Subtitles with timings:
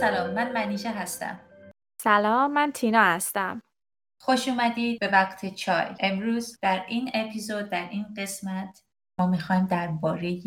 [0.00, 1.40] سلام من منیشه هستم.
[2.02, 3.62] سلام من تینا هستم.
[4.20, 5.86] خوش اومدید به وقت چای.
[6.00, 8.82] امروز در این اپیزود در این قسمت
[9.18, 10.40] ما می‌خوایم درباره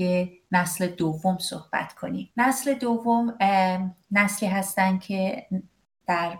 [0.51, 2.33] نسل دوم صحبت کنیم.
[2.37, 3.37] نسل دوم
[4.11, 5.47] نسلی هستن که
[6.07, 6.37] در,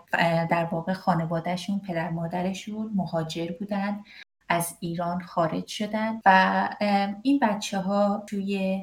[0.50, 4.04] در واقع خانوادهشون پدر مادرشون مهاجر بودن
[4.48, 6.68] از ایران خارج شدن و
[7.22, 8.80] این بچه ها توی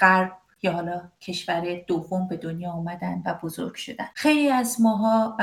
[0.00, 0.32] غرب
[0.66, 4.04] یا حالا کشور دوم به دنیا اومدن و بزرگ شدن.
[4.14, 5.36] خیلی از ماها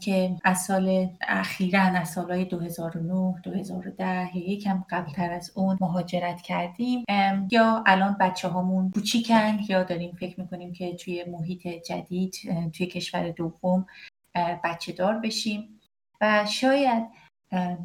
[0.00, 7.04] که از سال اخیرا از سالهای 2009 2010 یا یکم قبلتر از اون مهاجرت کردیم
[7.50, 12.34] یا الان بچه هامون کوچیکن یا داریم فکر می‌کنیم که توی محیط جدید
[12.76, 13.86] توی کشور دوم
[14.64, 15.80] بچه دار بشیم.
[16.20, 17.06] و شاید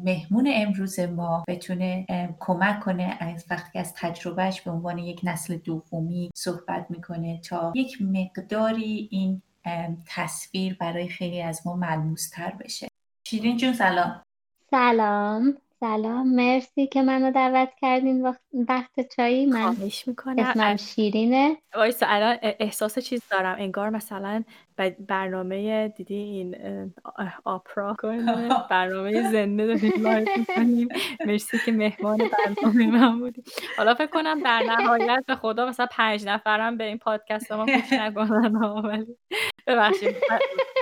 [0.04, 2.06] مهمون امروز ما بتونه
[2.40, 7.98] کمک کنه از وقتی از تجربهش به عنوان یک نسل دومی صحبت می‌کنه تا یک
[8.02, 9.42] مقداری این
[10.06, 12.88] تصویر برای خیلی از ما ملموستر بشه.
[13.26, 14.22] شیرین جون سلام.
[14.70, 15.56] سلام.
[15.80, 16.34] سلام.
[16.34, 18.22] مرسی که منو دعوت کردین
[18.68, 19.46] وقت چایی.
[19.46, 20.38] من خواهش می‌کنم.
[20.38, 21.56] اسمم شیرینه.
[21.74, 23.56] وایسا الان احساس چیز دارم.
[23.58, 24.44] انگار مثلا
[25.08, 26.56] برنامه دیدی این
[27.44, 27.96] آپرا؟
[28.70, 30.88] برنامه زنده داریم live می‌کنیم
[31.26, 33.44] مرسی که مهمان برنامه من بودیم
[33.76, 37.92] حالا فکر کنم در نهایت به خدا مثلا پنج نفرم به این پادکست ما گوش
[38.00, 39.16] نکنن ولی
[39.66, 40.16] ببخشید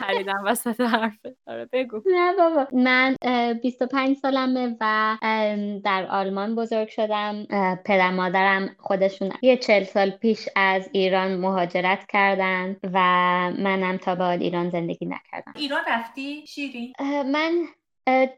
[0.01, 2.03] پریدم وسط حرفه آره بگو.
[2.07, 3.17] نه بابا من
[3.63, 5.17] 25 سالمه و
[5.85, 7.47] در آلمان بزرگ شدم.
[7.85, 12.99] پدر مادرم خودشون یه چل سال پیش از ایران مهاجرت کردن و
[13.81, 15.53] منم تا به ایران زندگی نکردم.
[15.57, 16.93] ایران رفتی شیرین؟
[17.33, 17.69] من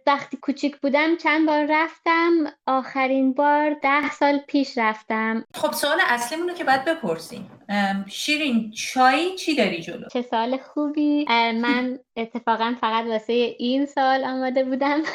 [0.06, 2.30] وقتی کوچیک بودم چند بار رفتم.
[2.66, 5.44] آخرین بار ده سال پیش رفتم.
[5.54, 7.50] خب سوال اصلیمون رو که باید بپرسیم.
[8.06, 11.24] شیرین چای چی داری جلو؟ چه سال خوبی.
[11.52, 15.02] من اتفاقا فقط واسه این سال آماده بودم.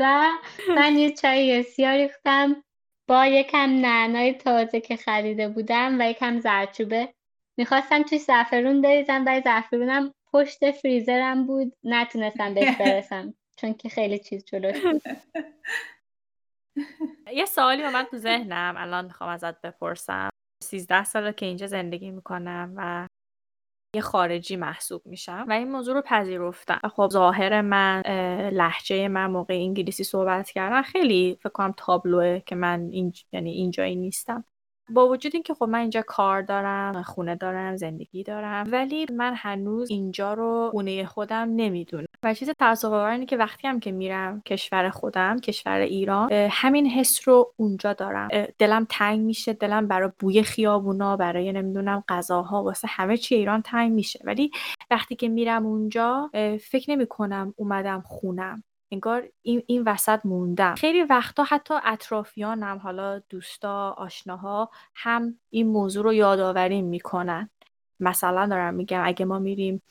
[0.00, 0.28] و
[0.76, 2.62] من یه چای سیاه ریختم.
[3.08, 7.08] با یکم نعنای تازه که خریده بودم و یکم زرچوبه
[7.56, 11.72] می‌خواستم توی زعفرون بریزم و زعفرونم پشت فریزرم بود.
[11.84, 15.02] نتونستم بهش برسم چون که خیلی چیز جلوش بود.
[17.32, 20.28] یه سوالی به من تو ذهنم الان می‌خوام ازت بپرسم.
[20.62, 23.06] سیزده ساله که اینجا زندگی می‌کنم و
[23.96, 26.80] یه خارجی محسوب میشم و این موضوع رو پذیرفتم.
[26.88, 28.02] خب ظاهر من
[28.52, 33.12] لحجه من موقع انگلیسی صحبت کردن خیلی فکر کنم تابلوه که من این...
[33.32, 34.44] یعنی اینجایی نیستم.
[34.90, 39.90] با وجود اینکه خب من اینجا کار دارم خونه دارم زندگی دارم ولی من هنوز
[39.90, 42.06] اینجا رو خونه خودم نمی‌دونم.
[42.22, 47.28] و چیز تاسف اینه که وقتی هم که میرم کشور خودم کشور ایران همین حس
[47.28, 48.28] رو اونجا دارم.
[48.58, 53.92] دلم تنگ میشه دلم برای بوی خیابونا برای نمی‌دونم غذاها واسه همه چی ایران تنگ
[53.92, 54.20] میشه.
[54.24, 54.50] ولی
[54.90, 56.30] وقتی که میرم اونجا
[56.60, 58.62] فکر نمی کنم اومدم خونم.
[58.90, 60.74] انگار این, این وسط موندم.
[60.74, 67.50] خیلی وقتا حتی اطرافیانم حالا دوستا آشناها هم این موضوع رو یادآوری می‌کنن.
[68.00, 69.82] مثلا دارم میگم اگه ما میریم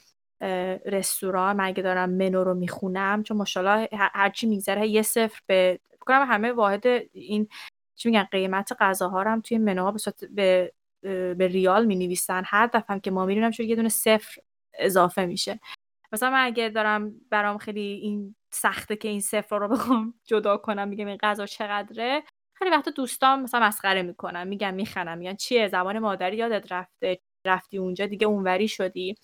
[0.86, 6.26] رستوران من اگه دارم منو رو می‌خونم چون ماشاءالله هرچی میگذره یه صفر به کنم
[6.30, 7.48] همه واحد این
[7.96, 12.68] چی میگن قیمت غذاها رو هم توی منوها به, به به ریال می نویسن هر
[12.68, 14.42] دفعه که ما میریم شده یه دونه صفر
[14.80, 15.60] اضافه میشه.
[16.12, 20.88] مثلا من اگه دارم برام خیلی این سخته که این صفر رو بخوام جدا کنم
[20.88, 22.24] میگم این غذا چقدره.
[22.54, 27.78] خیلی وقت دوستان مثلا مسخره می‌کنم میگم میخنم میگن چیه؟ زبان مادری یادت رفته؟ رفتی
[27.78, 29.16] اونجا دیگه اونوری شدی.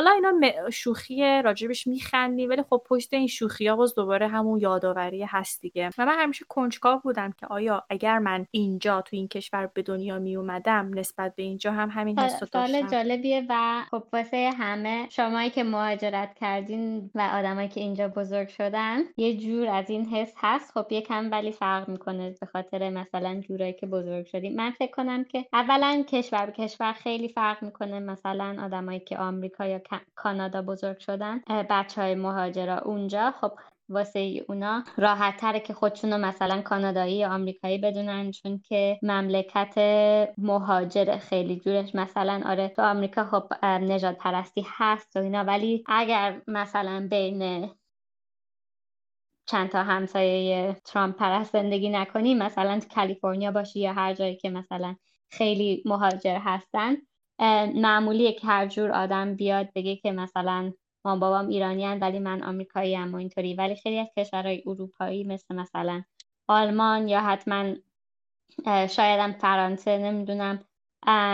[0.00, 5.24] حالا اینا شوخی راجبش میخندیم ولی خب پشت این شوخی ها باز دوباره همون یادآوری
[5.24, 5.90] هست دیگه.
[5.98, 10.18] و من همیشه کنجکاو بودم که آیا اگر من اینجا تو این کشور به دنیا
[10.18, 12.66] می اومدم نسبت به اینجا هم همین حس داشتم.
[12.66, 18.48] سال جالبیه و خب واسه همه شمایی که مهاجرت کردین و آدمایی که اینجا بزرگ
[18.48, 20.72] شدن یه جور از این حس هست.
[20.72, 25.24] خب یکم ولی فرق می‌کنه به خاطر مثلا جورایی که بزرگ شدیم من فکر کنم
[25.24, 28.00] که اولا کشور به کشور خیلی فرق می‌کنه.
[28.00, 29.78] مثلا آدمایی که آمریکا یا
[30.14, 31.40] کانادا بزرگ شدن.
[31.70, 33.30] بچه های مهاجرا اونجا.
[33.40, 33.52] خب
[33.90, 39.74] واسه اونا راحت تره که خودشونو مثلا کانادایی یا آمریکایی بدونن چون که مملکت
[40.38, 45.44] مهاجر خیلی جورش مثلا آره تو آمریکا خب نجات پرستی هست و اینا.
[45.44, 47.70] ولی اگر مثلا بین
[49.46, 54.96] چند تا همسایه ترامپ پرست زندگی نکنی مثلا کالیفرنیا باشی یا هر جایی که مثلا
[55.30, 56.96] خیلی مهاجر هستن
[57.74, 60.72] معمولیه که هر جور آدم بیاد بگه که مثلا
[61.04, 63.54] ما بابام ایرانی ولی من آمریکایی ام و اینطوری.
[63.54, 66.02] ولی خیلی از کشورهای اروپایی مثل مثلا
[66.48, 67.74] آلمان یا حتما
[68.66, 70.64] شایدم فرانسه نمی‌دونم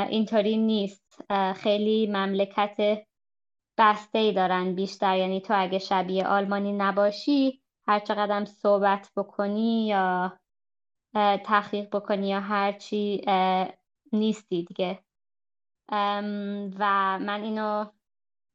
[0.08, 1.18] اینطوری نیست.
[1.56, 3.02] خیلی مملکت
[3.78, 5.16] بسته ای دارن بیشتر.
[5.16, 10.38] یعنی تو اگه شبیه آلمانی نباشی هر چقدر صحبت بکنی یا
[11.44, 13.22] تحقیق بکنی یا هرچی
[14.12, 15.05] نیستی دیگه.
[16.78, 17.84] و من اینو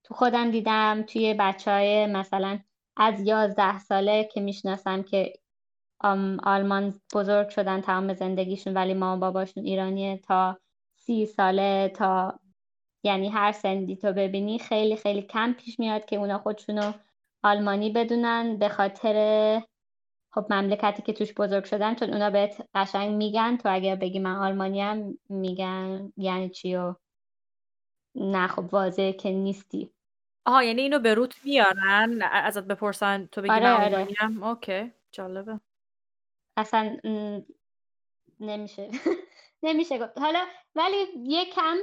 [0.04, 2.60] تو خودم دیدم توی بچه های مثلا
[2.98, 5.34] از یازده ساله که می‌شناسم که
[6.44, 10.58] آلمان بزرگ شدن تمام زندگیشون ولی مامان باباشون ایرانیه تا
[10.96, 12.40] سی ساله تا
[13.04, 16.92] یعنی هر سندی تو ببینی خیلی خیلی کم پیش میاد که اونا خودشونو
[17.44, 18.58] آلمانی بدونن.
[18.58, 19.62] به خاطر
[20.34, 24.36] خب مملکتی که توش بزرگ شدن چون اونا بهت قشنگ میگن تو اگر بگی من
[24.36, 26.96] آلمانی هم میگن یعنی چی و
[28.16, 29.92] نه خب واضحه که نیستی.
[30.46, 34.08] آها یعنی اینو به روت میارن؟ ازت بپرسن تو بگی آره آره.
[34.44, 35.60] اوکی جالبه.
[36.58, 36.98] اصلا
[38.40, 38.90] نمیشه.
[39.64, 40.18] نمیشه گفت.
[40.18, 40.40] حالا
[40.76, 41.78] ولی یه کم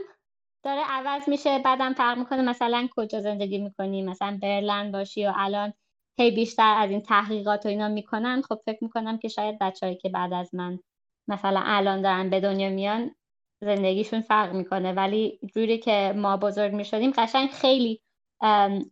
[0.62, 1.58] داره عوض میشه.
[1.58, 5.72] بعدم فرق می‌کنه مثلا کجا زندگی می‌کنی؟ مثلا برلن باشی و الان
[6.18, 8.42] هی بیشتر از این تحقیقات و اینا می‌کنن.
[8.42, 10.78] خب فکر می‌کنم که شاید بچههایی که بعد از من
[11.28, 13.14] مثلا الان دارن به دنیا میان
[13.60, 14.92] زندگیشون فرق می‌کنه.
[14.92, 18.00] ولی جوری که ما بزرگ می‌شدیم قشنگ خیلی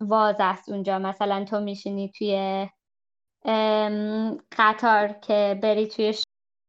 [0.01, 0.99] واضح است اونجا.
[0.99, 2.67] مثلا تو میشینی توی
[4.59, 6.15] قطار که بری توی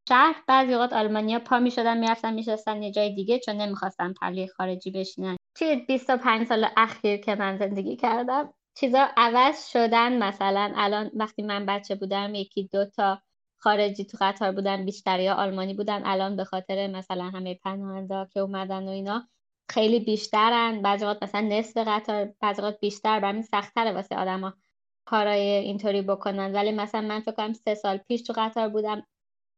[0.10, 4.92] شهر بعضی اوقات آلمانیا پا می‌شدن می‌رفتن میشستن یه جای دیگه چون نمی‌خواستن پلی خارجی
[4.92, 5.38] بشینن.
[5.58, 10.24] توی 25 سال اخیر که من زندگی کردم چیزا عوض شدن.
[10.24, 13.22] مثلا الان وقتی من بچه بودم یکی دو تا
[13.58, 16.06] خارجی تو قطار بودن بیشتر یا آلمانی بودن.
[16.06, 19.28] الان به خاطر مثلا همه پناهنده که اومدن و اینا
[19.70, 20.82] خیلی بیشترن.
[20.82, 23.20] بعضی وقت مثلا نصف قطار بعضی وقت بیشتر.
[23.20, 24.54] برای سختتره واسه آدما
[25.06, 26.56] کارای اینطوری بکنن.
[26.56, 29.08] ولی مثلا من فکر کنم سه سال پیش تو قطار بودم.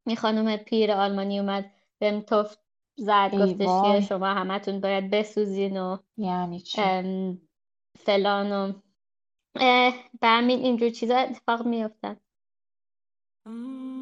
[0.06, 2.56] می خانم پیر آلمانی اومد بهم توف
[2.98, 3.32] زد.
[3.34, 6.82] گفتش که شما همتون باید بسوزین و یعنی چی؟
[7.98, 8.74] فلان و
[10.22, 12.18] به همین اینجور چیزا اتفاق میافتن
[13.46, 13.99] اگه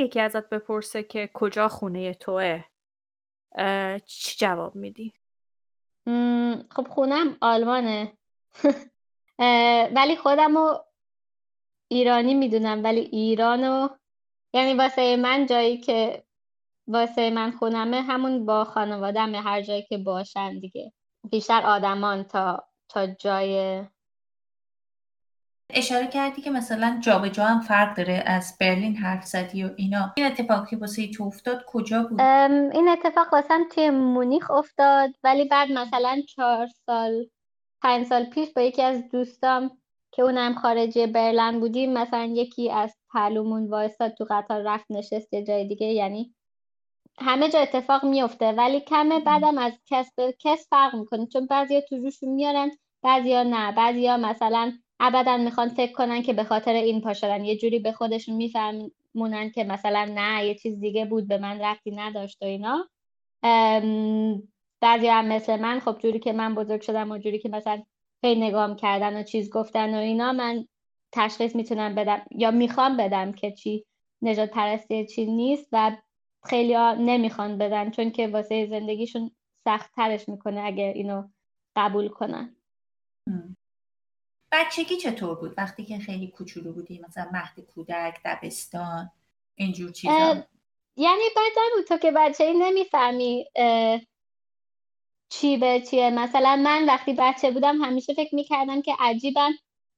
[0.00, 2.64] یکی ازت بپرسه که کجا خونه توه؟
[4.06, 5.12] چی جواب میدی؟
[6.70, 8.12] خب خونم آلمانه.
[9.96, 10.54] ولی خودم
[11.88, 13.88] ایرانی می‌دونم ولی ایرانو
[14.52, 16.24] یعنی واسه من جایی که
[16.86, 20.92] واسه من خونمه همون با خانوادم هر جایی که باشن دیگه.
[21.30, 23.82] بیشتر آدمان تا تا جای
[25.74, 30.12] اشاره کردی که مثلا جابجا جا هم فرق داره از برلین حرف زدی و اینا.
[30.16, 35.72] این اتفاقی واسه تو افتاد کجا بود؟ این اتفاق واسه توی مونیخ افتاد ولی بعد
[35.72, 37.26] مثلا چهار سال
[37.82, 39.70] پنج سال پیش با یکی از دوستام
[40.12, 45.44] که اونم خارجی برلن بودیم مثلا یکی از پهلومون وایستاد تو قطار رفت نشست یه
[45.44, 45.86] جای دیگه.
[45.86, 46.34] یعنی
[47.18, 51.26] همه جا اتفاق میفته ولی کمه بعدم از کس به کس فرق می‌کنه.
[51.26, 52.70] چون بعضیا تو روشون میارن
[53.02, 53.72] بعضیا نه.
[53.72, 57.44] بعضیا مثلا ابدا می‌خوان فکر کنن که به خاطر این پا شدن.
[57.44, 61.90] یه جوری به خودشون میفهمونن که مثلا نه یه چیز دیگه بود به من رفتی
[61.90, 62.88] نداشت و اینا.
[64.80, 67.82] بعضی هم مثل من خب جوری که من بزرگ شدم و جوری که مثلا
[68.20, 70.66] خیلی نگام کردن و چیز گفتن و اینا من
[71.12, 73.84] تشخیص می‌تونم بدم یا می‌خوام بدم که چی
[74.22, 75.96] نجات پرستی چی نیست و
[76.44, 79.30] خیلی ها نمی‌خوان بدن چون که واسه زندگیشون
[79.64, 81.28] سخت ترش می‌کنه اگر اینو
[81.76, 82.56] قبول کنن.
[84.52, 89.10] بچگی چطور بود؟ وقتی که خیلی کوچولو بودی مثلا مهد کودک دبستان
[89.54, 90.44] اینجور چیزا.
[90.96, 93.46] یعنی بعد بود تو که بچه ای نمی‌فهمی
[95.28, 96.10] چی به چیه.
[96.10, 99.52] مثلا من وقتی بچه بودم همیشه فکر می‌کردم که عجیبم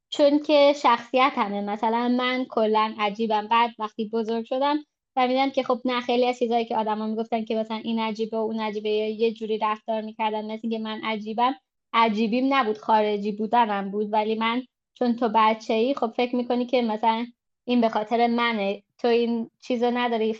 [0.08, 1.60] چون که شخصیت همه.
[1.60, 3.48] مثلا من کلا عجیبم.
[3.48, 7.54] بعد وقتی بزرگ شدم فهمیدم که خب نه خیلی از چیزهایی که آدما می‌گفتن که
[7.54, 11.54] مثلا این عجیبه و اون عجیبه یه جوری رفتار می‌کردن مثل که من عجیبم
[11.92, 14.12] عجیبیم نبود خارجی بودنم بود.
[14.12, 14.62] ولی من
[14.94, 17.26] چون تو بچه ای خب فکر می‌کنی که مثلا
[17.64, 18.82] این به خاطر منه.
[18.98, 20.36] تو این چیزو نداری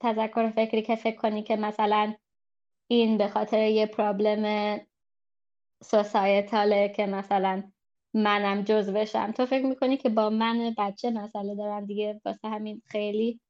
[0.00, 2.14] تذکر فکری که فکر کنی که مثلا
[2.88, 4.80] این به خاطر یه پرابلم
[5.82, 7.62] سوسایتاله که مثلا
[8.14, 9.32] منم جز بشم.
[9.32, 13.40] تو فکر می‌کنی که با من بچه مسئله دارن دیگه؟ واسه همین خیلی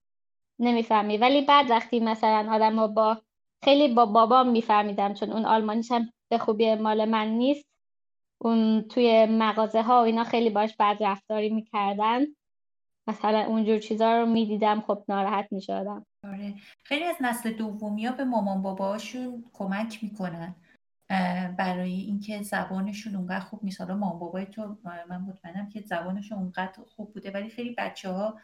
[0.59, 1.17] نمی‌فهمی.
[1.17, 3.23] ولی بعد وقتی مثلا آدم با
[3.65, 7.65] خیلی با بابام میفهمیدم چون اون آلمانیش هم به خوبی مال من نیست.
[8.39, 12.21] اون توی مغازه ها و اینا خیلی باش بد رفتاری می‌کردن.
[13.07, 16.07] مثلا اونجور چیزا رو می‌دیدم خب ناراحت می‌شدم.
[16.25, 16.55] آره.
[16.85, 20.55] خیلی از نسل دومی ها به مامان باباشون کمک می‌کنن
[21.59, 23.81] برای اینکه زبانشون اونقدر خوب نیست.
[23.81, 28.39] حالا مامان بابای تو من مطمئنم که زبانشون اونقدر خوب بوده ولی خیلی بچه ها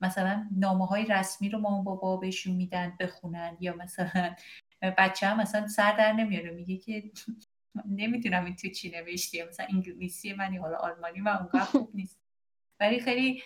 [0.00, 4.34] مثلا نامه های رسمی رو مامان بابا بهشون میدن بخونن یا مثلا
[4.90, 7.10] بچه هم مثلا سر در نمیاره میگه که
[7.88, 12.20] نمی‌دونم این تو چی نوشتی مثلا انگلیسی من یا حالا آلمانی من اونقدر خوب نیست.
[12.80, 13.42] ولی خیلی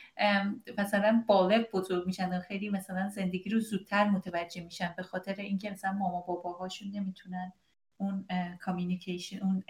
[0.79, 5.93] مثلا بالغ بزرگ میشن خیلی مثلا زندگی رو زودتر متوجه میشن به خاطر اینکه مثلا
[5.93, 7.53] ماما باباهاشون نمی‌تونن
[7.97, 8.27] اون
[8.61, 9.65] کامیونیکیشن اون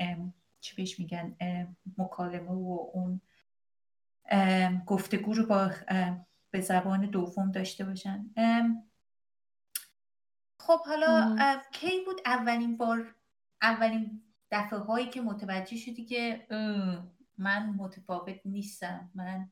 [0.60, 1.37] چی بهش میگن
[1.98, 3.20] مکالمه و اون
[4.87, 5.70] گفتگو رو با
[6.50, 8.30] به زبان دوم داشته باشن.
[10.68, 11.37] خب حالا
[11.72, 13.14] کی بود اولین بار
[13.62, 16.46] اولین دفعه هایی که متوجه شدی که
[17.38, 19.50] من متفاوت نیستم من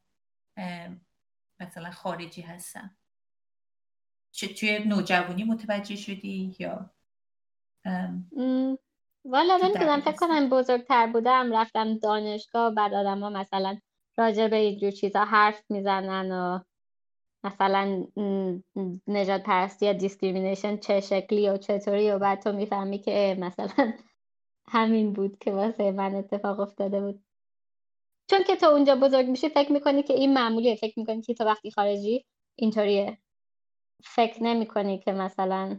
[1.60, 2.96] مثلا خارجی هستم؟
[4.30, 6.90] چه توی نوجوانی متوجه شدی یا
[9.24, 13.78] والا نمی‌دونم فکر کنم بزرگتر بودم رفتم دانشگاه بعد آدم ها مثلا
[14.16, 16.60] راجع به اینجور چیزا حرف می‌زنن و
[17.46, 18.06] مثلا
[19.08, 23.92] نژاد پرستی یا discrimination چه شکلی و چطوری و بعد تو می‌فهمی که مثلا
[24.68, 27.24] همین بود که واسه من اتفاق افتاده بود.
[28.30, 30.76] چون که تو اونجا بزرگ میشی فکر می‌کنی که این معمولیه.
[30.76, 32.24] فکر می‌کنی که تو وقتی خارجی
[32.56, 33.18] اینطوریه.
[34.04, 35.78] فکر نمی‌کنی که مثلا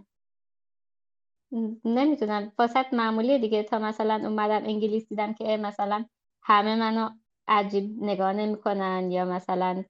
[1.85, 2.51] نمی‌دونم.
[2.59, 3.63] واسط معمولیه دیگه.
[3.63, 6.05] تا مثلا اومدم انگلیس دیدم که مثلا
[6.43, 7.09] همه منو
[7.47, 9.83] عجیب نگاه نمی‌کنن یا مثلا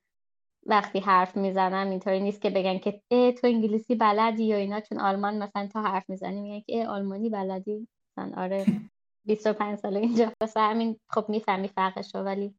[0.67, 5.37] وقتی حرف می‌زنم اینطوری نیست که بگن که تو انگلیسی بلدی یا اینا؟ چون آلمان
[5.37, 8.65] مثلا تا حرف می‌زنی میگن که آلمانی بلدی؟ مثلا آره
[9.25, 12.55] 25 سال اینجا واسه همین خب می‌فهمی فرقش رو ولی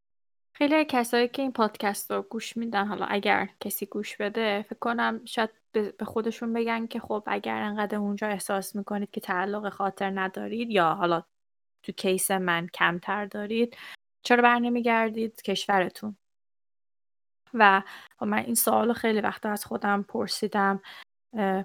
[0.52, 5.20] خیلی کسایی که این پادکست رو گوش میدن حالا اگر کسی گوش بده فکر کنم
[5.24, 10.70] شاید به خودشون بگن که خب اگر انقدر اونجا احساس می‌کنید که تعلق خاطر ندارید
[10.70, 11.22] یا حالا
[11.82, 13.76] تو کیس من کمتر دارید
[14.22, 16.16] چرا بر نمیگردید کشورتون؟
[17.54, 17.82] و
[18.18, 20.80] خب من این سوال خیلی وقت از خودم پرسیدم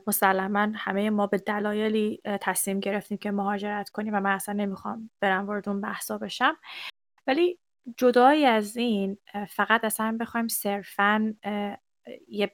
[0.08, 5.46] مسلما همه ما به دلایلی تصمیم گرفتیم که مهاجرت کنیم و من اصلا نمی‌خوام برم
[5.46, 6.58] وارد اون بحثا بشم.
[7.28, 7.60] ولی
[7.98, 9.18] جدایی از این
[9.50, 11.34] فقط اصلا بخوایم صرفا
[12.28, 12.52] یه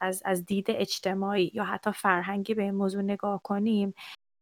[0.00, 3.94] از, از دید اجتماعی یا حتی فرهنگی به این موضوع نگاه کنیم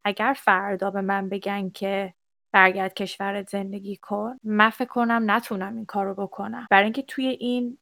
[0.05, 2.15] اگر فردا به من بگن که
[2.53, 6.67] برگرد کشورت زندگی کن من فکر کنم نتونم این کارو بکنم.
[6.71, 7.79] برای اینکه توی این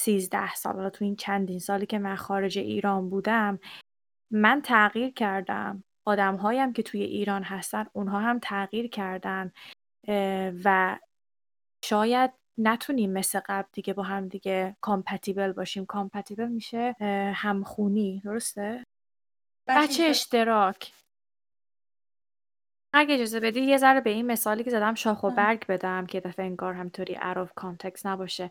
[0.00, 3.58] سیزده سال تو این چندین سالی که من خارج ایران بودم
[4.30, 5.84] من تغییر کردم.
[6.04, 9.52] آدم هایم که توی ایران هستن اونها هم تغییر کردن
[10.64, 10.98] و
[11.84, 15.86] شاید نتونیم مثل قبل دیگه با هم دیگه compatible باشیم.
[15.86, 16.96] compatible میشه
[17.34, 18.22] همخونی.
[18.24, 18.84] درسته؟
[19.66, 20.92] بچه اشتراک.
[22.92, 26.20] اگه اجازه بدی یه ذره به این مثالی که زدم شاخ و برگ بدم که
[26.20, 28.50] دفعه انگار همطوری عراف کانتکس نباشه.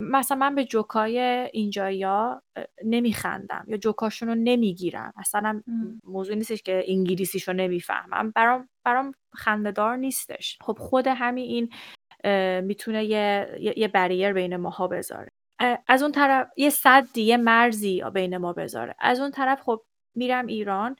[0.00, 1.18] مثلا من به جوکای
[1.52, 2.42] اینجایا
[2.84, 5.12] نمیخندم یا جوکاشون رو نمی‌گیرم.
[5.16, 5.62] اصلا
[6.04, 8.30] موضوع نیستش که انگلیسیش رو نمی‌فهمم.
[8.30, 10.58] برام برام خندهدار نیستش.
[10.60, 11.70] خب خود همین این
[12.62, 15.32] می‌تونه یه, یه بریر بین ماها بذاره.
[15.88, 18.94] از اون طرف یه صدی یه مرزی بین ما بذاره.
[18.98, 19.82] از اون طرف خب
[20.14, 20.96] میرم ایران.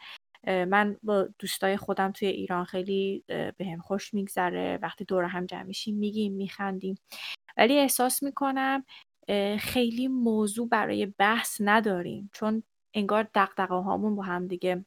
[0.47, 4.79] من با دوستای خودم توی ایران خیلی به هم خوش میگذره.
[4.83, 6.99] وقتی دور هم جمع میشیم میگیم میخندیم.
[7.57, 8.85] ولی احساس می‌کنم
[9.59, 12.31] خیلی موضوع برای بحث نداریم.
[12.33, 12.63] چون
[12.95, 14.85] انگار دقدقه هامون با هم دیگه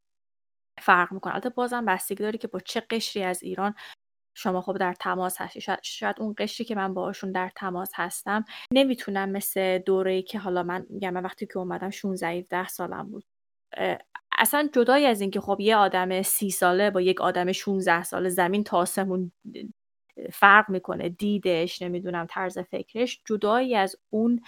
[0.82, 1.34] فرق می‌کنه.
[1.34, 3.76] البته بازم بستگی داره که با چه قشری از ایران
[4.38, 5.62] شما خب در تماس هستی.
[5.84, 10.86] شاید, اون قشری که من باشون در تماس هستم نمی‌تونم مثل دوره که حالا من
[10.90, 13.26] میگم من وقتی که اومدم 16 17 سالم بود.
[14.38, 18.64] اصلا جدای از اینکه خب یه آدم سی ساله با یک آدم 16 ساله زمین
[18.64, 19.32] تا آسمون
[20.34, 23.22] فرق می‌کنه دیدش نمی‌دونم طرز فکرش.
[23.26, 24.42] جدایی از اون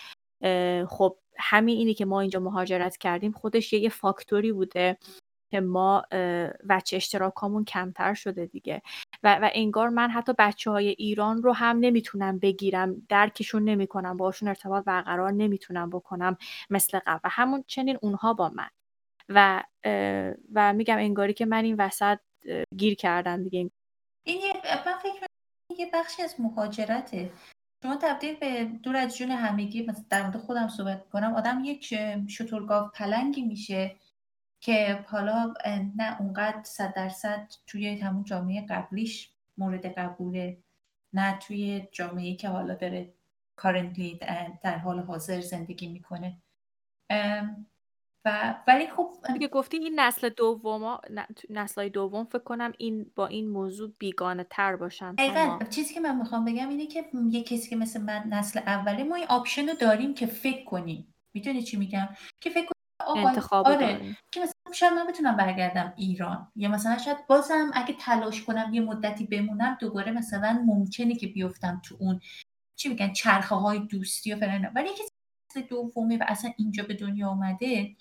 [0.87, 4.97] خب همین اینی که ما اینجا مهاجرت کردیم خودش یه فاکتوری بوده
[5.51, 6.03] که ما
[6.69, 8.81] وچه اشتراکامون کمتر شده دیگه.
[9.23, 14.47] و, و انگار من حتی بچه های ایران رو هم نمی‌تونم بگیرم درکشون نمی‌کنم باشون
[14.47, 16.37] ارتباط برقرار نمی‌تونم بکنم
[16.69, 17.19] مثل قبل.
[17.23, 18.69] و همون چنین اونها با من.
[19.29, 19.63] و
[20.53, 22.19] و میگم انگاری که من این وسط
[22.77, 23.71] گیر کردن دیگه.
[24.25, 24.41] این
[24.85, 25.30] من فکر
[25.79, 27.31] یه بخشی از مهاجرته.
[27.83, 31.95] شما تبدیل به دور از جون همگی مثلا در مورد خودم صحبت کنم آدم یک
[32.29, 33.95] شترگاو پلنگی میشه
[34.59, 35.53] که حالا
[35.95, 40.57] نه اونقدر صد درصد توی همون جامعه قبلیش مورد قبوله
[41.13, 43.13] نه توی جامعه که حالا داره
[43.55, 44.19] currently
[44.63, 46.37] در حال حاضر زندگی می‌کنه.
[48.25, 50.97] و ولی خب دیگه گفتی این نسل دوم
[51.49, 55.59] نسل دوم فکر کنم این با این موضوع بیگانه تر باشن دقیقا.
[55.69, 59.15] چیزی که من می‌خوام بگم اینه که یه کسی که مثل من نسل اوله ما
[59.15, 61.13] این option رو داریم که فکر کنیم.
[61.33, 62.09] می‌دونی چی میگم؟
[62.41, 66.51] که فکر کنیم انتخاب آره که مثلا شاید من بتونم برگردم ایران.
[66.55, 71.81] یا مثلا شاید بازم اگه تلاش کنم یه مدتی بمونم دوباره مثلا ممکنه که بیفتم
[71.85, 72.19] تو اون
[72.75, 77.29] چی میگن چرخه های دوستی و فلان ولی نسل دومه و اصلا اینجا به دنیا
[77.29, 77.95] اومده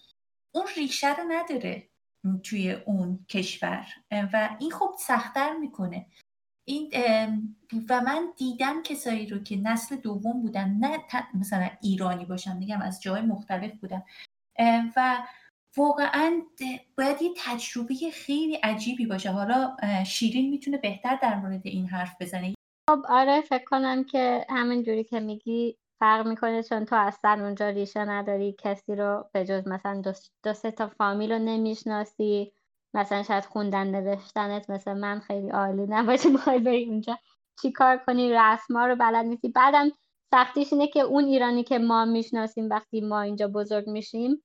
[0.55, 1.89] اون ریشه رو نداره
[2.43, 3.87] توی اون کشور.
[4.11, 6.07] و این خب سختتر می‌کنه.
[6.65, 6.91] این
[7.89, 10.99] و من دیدم کسایی رو که نسل دوم بودن نه
[11.35, 14.03] مثلا ایرانی باشن میگم از جای مختلف بودن.
[14.97, 15.27] و
[15.77, 16.43] واقعا
[16.99, 19.31] باید یه تجربه خیلی عجیبی باشه.
[19.31, 19.77] حالا
[20.07, 22.55] شیرین می‌تونه بهتر در مورد این حرف بزنه.
[22.91, 27.69] خب آره فکر کنم که همین جوری که میگی فرق می‌کنه چون تو اصلا اونجا
[27.69, 30.03] ریشه نداری کسی رو به جز مثلا
[30.45, 32.53] دو, سه تا فامیل رو نمی‌شناسی.
[32.95, 36.31] مثلا شاید خوندن نوشتنت مثل من خیلی عالی نباشه.
[36.35, 37.19] بخوای بری اونجا
[37.63, 39.49] چیکار کنی؟ رسما رو بلد نیستی.
[39.49, 39.91] بعدم
[40.31, 44.43] سختیش اینه که اون ایرانی که ما می‌شناسیم وقتی ما اینجا بزرگ میشیم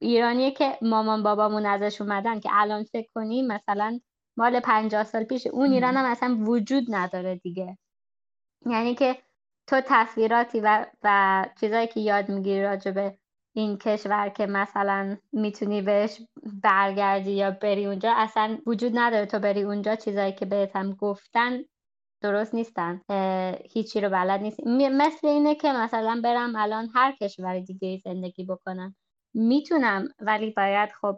[0.00, 4.00] ایرانی که مامان بابامون ازش اومدن که الان فکر کنی مثلا
[4.36, 7.78] مال پنجاه سال پیش اون ایران هم اصلا وجود نداره دیگه.
[8.66, 9.16] یعنی که
[9.70, 13.18] تو تصویراتی و, و چیزایی که یاد می‌گیری راجع به
[13.56, 16.20] این کشور که مثلا می‌تونی بهش
[16.62, 21.60] برگردی یا بری اونجا اصلا وجود نداره تو بری اونجا چیزایی که بهت هم گفتن
[22.22, 23.00] درست نیستن
[23.70, 24.60] هیچی رو بلد نیست.
[24.66, 28.96] مثل اینه که مثلا برم الان هر کشور دیگه زندگی بکنم.
[29.34, 31.16] می‌تونم ولی باید خب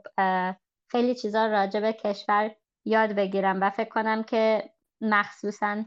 [0.91, 5.85] خیلی چیزا راجع به کشور یاد بگیرم و فکر کنم که مخصوصا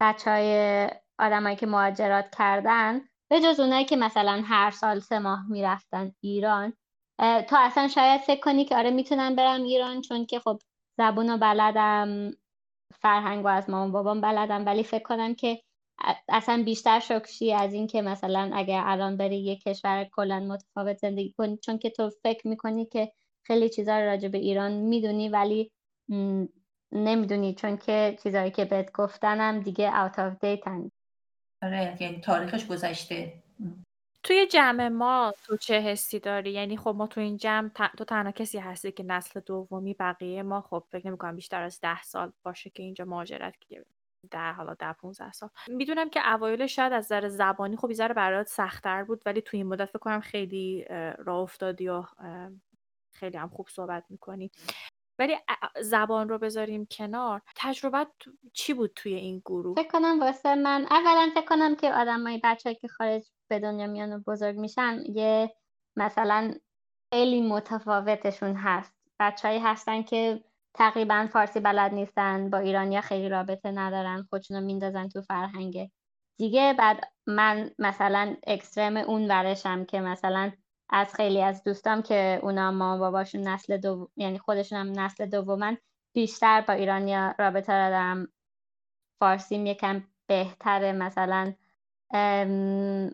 [0.00, 0.88] بچه های
[1.20, 6.72] آدمایی که مهاجرات کردن به جز اونایی که مثلا هر سال سه ماه می‌رفتن ایران
[7.18, 10.58] تو اصلا شاید فکر کنی که آره می‌تونم برم ایران چون که خب
[10.98, 12.30] زبون و بلدم
[12.94, 15.62] فرهنگ و از مامان بابام بلدم ولی فکر کنم که
[16.28, 21.32] اصلا بیشتر شکشی از این که مثلا اگر الان بری یه کشور کلا متفاوت زندگی
[21.38, 23.12] کنی چون که تو فکر می‌کنی که
[23.46, 25.70] خیلی چیزا راجع به ایران می‌دونی ولی
[26.92, 30.68] نمی‌دونی چون که چیزایی که بهت گفتنم دیگه out of date
[31.62, 33.42] آره یعنی تاریخش گذشته.
[34.22, 37.68] توی جمع ما تو چه حسی داری؟ یعنی خب ما تو این جمع
[37.98, 42.02] تو تنها کسی هستی که نسل دومی بقیه ما خب فکر نمی‌کنم بیشتر از ده
[42.02, 43.86] سال باشه که اینجا مهاجرت کرده
[44.30, 45.50] در حالا ده 15 سال.
[45.68, 49.66] می‌دونم که اوایل شاید از نظر زبانی خب یه برات سختتر بود ولی توی این
[49.66, 50.84] مدت فکر کنم خیلی
[51.18, 52.04] راه افتادی و
[53.14, 54.50] خیلی هم خوب صحبت می‌کنی.
[55.20, 55.36] ولی
[55.80, 57.42] زبان رو بذاریم کنار.
[57.56, 58.08] تجربت
[58.52, 62.74] چی بود توی این گروه؟ فکر کنم واسه من اولا فکر کنم که آدمای بچه
[62.74, 65.54] که خارج به دنیا میان و بزرگ میشن یه
[65.96, 66.54] مثلا
[67.12, 68.94] خیلی متفاوتشون هست.
[69.20, 75.08] بچههایی هستن که تقریبا فارسی بلد نیستن با ایرانیا خیلی رابطه ندارن خودشون رو میندازن
[75.08, 75.90] تو فرهنگ.
[76.38, 80.52] دیگه بعد من مثلا اکسترم اون ورشم که مثلا
[80.90, 85.78] از خیلی از دوستام که اونا ما باباشون نسل دو یعنی خودشون هم نسل دومن
[86.14, 88.28] بیشتر با ایرانیا رابطه را دارم.
[89.20, 91.54] فارسیم یکم بهتره مثلا.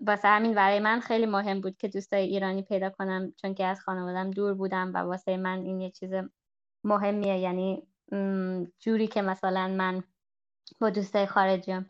[0.07, 3.81] واسه همین برای من خیلی مهم بود که دوستای ایرانی پیدا کنم چون که از
[3.81, 6.13] خانوادم دور بودم و واسه من این یه چیز
[6.85, 7.39] مهمیه.
[7.39, 7.89] یعنی
[8.81, 10.05] جوری که مثلا من
[10.81, 11.87] با دوستای خارجیم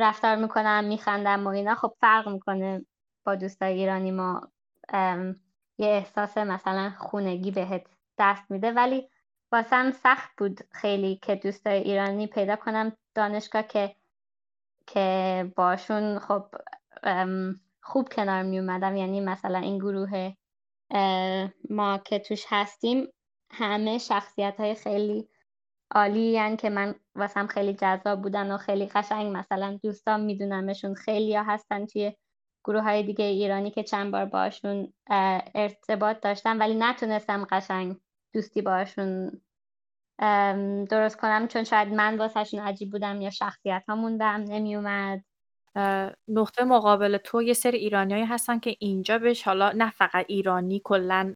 [0.00, 2.86] رفتار می‌کنم میخندم و اینا خب فرق می‌کنه
[3.26, 4.51] با دوستای ایرانی ما
[5.78, 7.86] یه احساس مثلا خونگی بهت
[8.18, 9.08] دست میده ولی
[9.52, 13.96] واسم سخت بود خیلی که دوستای ایرانی پیدا کنم دانشگاه که
[14.86, 16.46] که باشون خب
[17.82, 20.32] خوب کنار می اومدم یعنی مثلا این گروه
[21.70, 23.08] ما که توش هستیم
[23.50, 25.28] همه شخصیت های خیلی
[25.94, 31.36] عالی یعنی که من واسم خیلی جذاب بودن و خیلی قشنگ مثلا دوستان میدونمشون خیلی
[31.36, 32.12] ها هستن توی
[32.64, 34.92] گروه های دیگه ایرانی که چند بار باشون
[35.54, 37.96] ارتباط داشتم ولی نتونستم قشنگ
[38.32, 39.40] دوستی باشون
[40.90, 41.48] درست کنم.
[41.48, 45.24] چون شاید من واسهشون عجیب بودم یا شخصیت همون به هم نمی اومد
[46.28, 51.34] نقطه مقابل تو یه سری ایرانیایی هستن که اینجا بهش حالا نه فقط ایرانی کلا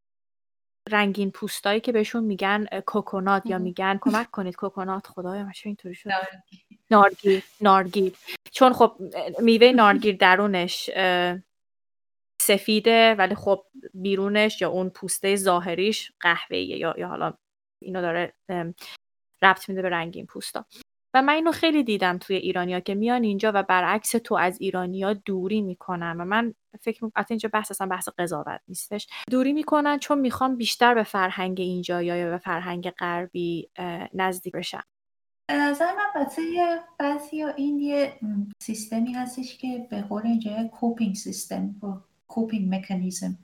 [0.90, 3.99] رنگین پوستایی که بهشون میگن کوکونات یا میگن.
[4.03, 4.57] کمک کنید.
[4.57, 5.07] کوکونات.
[5.07, 6.11] خدایا من اینطوری شد؟
[6.90, 8.12] نارگیر نارگیر
[8.53, 8.96] چون خب
[9.42, 10.90] میوه نارگیر درونش
[12.42, 17.33] سفیده ولی خب بیرونش یا اون پوسته ظاهریش قهوه‌ایه یا یا حالا
[17.83, 18.33] اینو داره
[19.42, 20.66] ربط میده به رنگین پوستا.
[21.16, 25.12] و من اینو خیلی دیدم توی ایرانیا که میان اینجا و برعکس تو از ایرانیا
[25.12, 29.07] دوری می‌کنن و من فکر می‌کنم اینجا بحث اصلا بحث قضاوت نیستش.
[29.31, 33.68] دوری می‌کنن چون می‌خوام بیشتر به فرهنگ اینجا یا به فرهنگ غربی
[34.14, 34.81] نزدیک بشن
[35.48, 36.26] به نظر من
[36.98, 38.12] بعضی یا این یه
[38.62, 41.74] سیستمی هستش که به قول اینجا کوپینگ سیستم
[42.29, 43.38] کوپینگ مکانیزم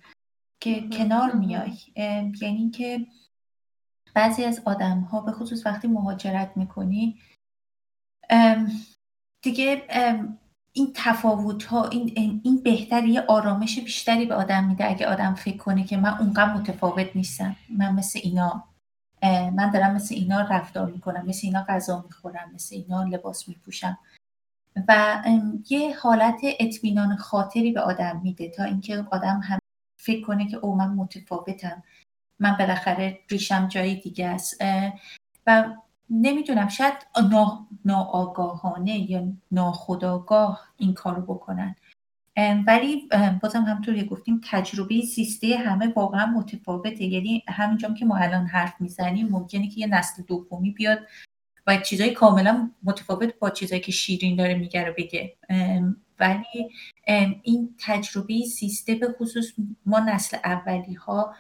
[0.61, 1.73] که کنار میای.
[2.41, 3.07] یعنی که
[4.15, 7.19] بعضی از آدم ها به خصوص وقتی مهاجرت می‌کنی
[9.43, 9.83] دیگه
[10.73, 15.57] این تفاوت ها این, این بهتر یه آرامش بیشتری به آدم میده اگه آدم فکر
[15.57, 17.57] کنه که من اونقدر متفاوت نیستم.
[17.69, 18.65] من مثل اینا
[19.53, 23.99] من دارم مثل اینا رفتار می‌کنم مثل اینا غذا می‌خورم مثل اینا لباس میپوشم.
[24.89, 25.23] و
[25.71, 29.59] یه حالت اطمینان خاطری به آدم میده تا اینکه آدم هم
[30.01, 31.83] فکر کنه که او من متفاوتم.
[32.41, 34.57] من بالاخره ریشم جای دیگه است.
[35.47, 35.65] و
[36.11, 36.95] نمی‌دونم شاید
[37.31, 41.77] نا، ناآگاهانه یا ناخداگاه این کارو بکنن.
[42.67, 43.09] ولی
[43.43, 47.05] بازم همطور که گفتیم تجربه زیسته همه واقعا متفاوته.
[47.05, 50.99] یعنی همینجا که ما الان حرف می‌زنیم ممکنه که یه نسل دومی بیاد
[51.67, 55.37] و چیزای کاملا متفاوت با چیزایی که شیرین داره میگه رو بگه.
[56.21, 56.71] ولی
[57.43, 59.53] این تجربه زیسته به خصوص
[59.87, 61.35] ما نسل اولی ها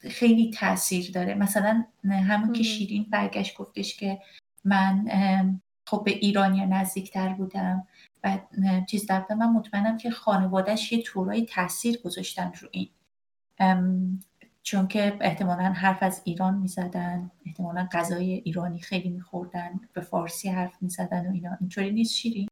[0.00, 1.34] خیلی تاثیر داره.
[1.34, 4.18] مثلا همون که شیرین برگشت گفتش که
[4.64, 5.08] من
[5.86, 7.86] خب به ایرانیا نزدیکتر بودم
[8.24, 8.38] و
[8.88, 12.88] چیز در من مطمئنم که خانوادهش یه طورایی تاثیر گذاشتن رو این.
[14.62, 20.82] چون که احتمالا حرف از ایران می‌زدن احتمالا غذای ایرانی خیلی میخوردن به فارسی حرف
[20.82, 21.56] می‌زدن و اینا.
[21.60, 22.48] اینطوری نیست شیرین؟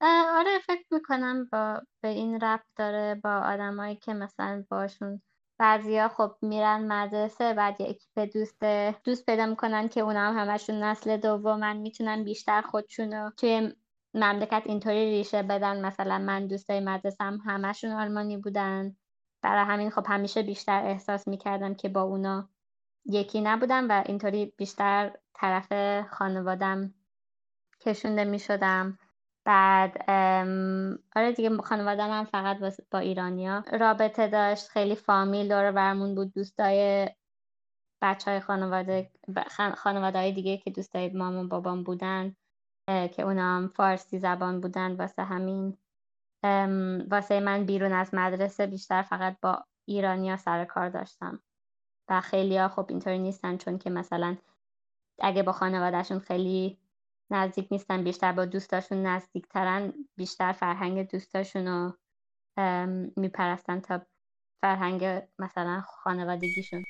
[0.00, 5.20] آره فکر می‌کنم با به این رفت داره با آدمایی که مثلا باشون
[5.58, 8.64] بعضیا خب میرن مدرسه بعد یه اکیپ دوست
[9.04, 13.72] دوست پیدا می‌کنن که اونا هم همشون نسل دومن می‌تونن بیشتر خودشونو توی
[14.14, 15.86] مملکت اینطوری ریشه بدن.
[15.86, 18.96] مثلا من دوستای مدرسم همشون آلمانی بودن.
[19.42, 22.48] برای همین خب همیشه بیشتر احساس می‌کردم که با اونا
[23.04, 25.72] یکی نبودم و اینطوری بیشتر طرف
[26.10, 26.94] خانوادم
[27.80, 28.98] کشونده می‌شدم.
[29.48, 30.10] بعد
[31.16, 32.58] آره دیگه خانوادم هم فقط
[32.90, 33.64] با ایرانیا.
[33.72, 36.32] رابطه داشت خیلی فامیل داره برمون بود.
[36.34, 37.08] دوستای
[38.02, 39.10] بچه های خانواده
[39.76, 42.36] خانواده های دیگه که دوستای مامان بابام بودن
[42.88, 45.78] که اونا هم فارسی زبان بودن واسه همین.
[47.10, 51.42] واسه من بیرون از مدرسه بیشتر فقط با ایرانیا سر کار داشتم.
[52.08, 54.36] و خیلی ها خب اینطوری نیستن چون که مثلا
[55.20, 56.78] اگه با خانوادهشون خیلی
[57.30, 61.98] نزدیک نیستن بیشتر با دوستاشون نزدیکترن بیشتر فرهنگ دوستاشون رو
[63.16, 64.06] میپرستن تا
[64.62, 66.84] فرهنگ مثلا خانوادگیشون.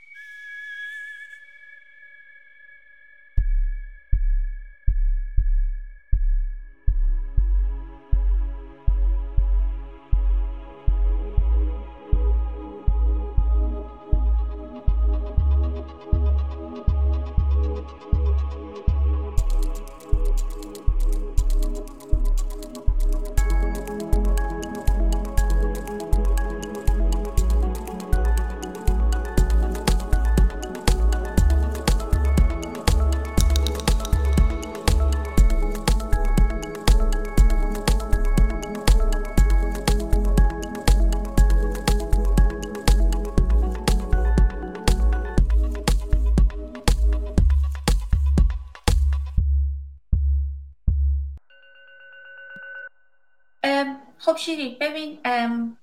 [54.29, 55.19] خب شیری ببین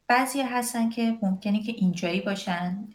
[0.07, 2.87] بعضی هستن که ممکنه که اینجایی باشن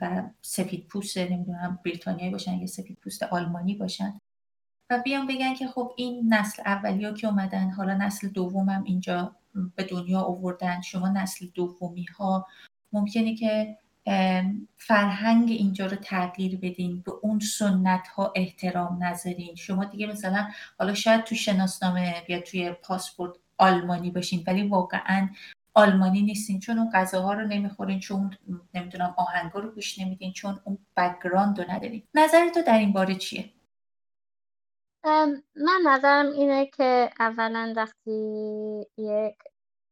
[0.00, 4.20] و سفید پوست نمی‌دونم بریتانیایی باشن یا سفید پوست آلمانی باشن.
[4.90, 9.36] و بیان بگن که خب این نسل اولی ها که اومدن حالا نسل دومم اینجا
[9.76, 12.46] به دنیا آوردن شما نسل دومی ها
[12.92, 13.78] ممکنه که
[14.76, 19.54] فرهنگ اینجا رو تغییر بدین به اون سنت ها احترام نذارین.
[19.54, 24.44] شما دیگه مثلا حالا شاید تو شناسنامه یا توی پاسپورت آلمانی باشین.
[24.46, 25.28] ولی واقعا
[25.74, 28.36] آلمانی نیستین چون اون غذاها رو نمی‌خورین چون
[28.74, 32.02] نمی‌دونم آهنگا رو گوش نمیدین چون اون background رو ندارین.
[32.14, 33.50] نظر تو در این باره چیه؟
[35.56, 38.10] من نظرم اینه که اولا وقتی
[38.98, 39.36] یک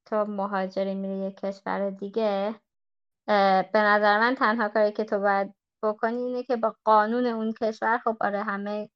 [0.06, 2.54] تو مهاجری میری یک کشور دیگه
[3.72, 7.98] به نظر من تنها کاری که تو باید بکنی اینه که با قانون اون کشور
[7.98, 8.88] خب آره همه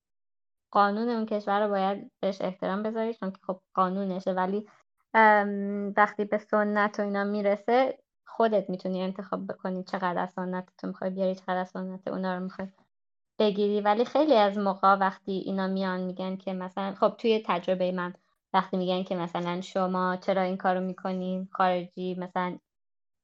[0.76, 4.32] قانون اون کشور رو باید بهش احترام بذاری چون که خب قانونشه.
[4.32, 4.66] ولی
[5.96, 11.10] وقتی به سنت و اینا می‌رسه خودت می‌تونی انتخاب بکنی چقدر از سنت تو می‌خوای
[11.10, 12.68] بیاری چقدر از سنت اونا رو می‌خوای
[13.38, 13.80] بگیری.
[13.80, 18.14] ولی خیلی از موقع وقتی اینا میان میگن که مثلا خب توی تجربه من
[18.52, 22.58] وقتی میگن که مثلا شما چرا این کارو می‌کنین خارجی مثلا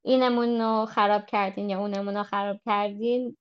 [0.04, 3.36] اینمون رو خراب کردین یا اونمون رو خراب کردین؟